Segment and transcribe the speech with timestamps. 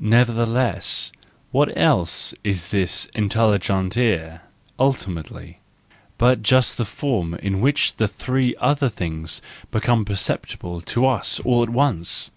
[0.00, 1.10] Neverthe¬ less,
[1.50, 4.42] what else is this intelligere
[4.78, 5.58] ultimately,
[6.18, 9.42] but just the form in which the three other things
[9.72, 12.30] become perceptible to us all at once?